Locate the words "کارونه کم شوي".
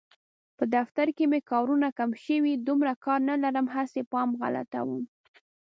1.51-2.53